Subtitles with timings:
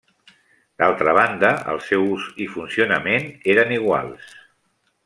[0.83, 4.35] D'altra banda, el seu ús i funcionament eren iguals.